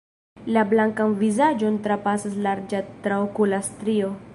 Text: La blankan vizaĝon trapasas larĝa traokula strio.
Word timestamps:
La 0.55 0.63
blankan 0.71 1.13
vizaĝon 1.19 1.77
trapasas 1.89 2.41
larĝa 2.47 2.81
traokula 3.05 3.65
strio. 3.73 4.15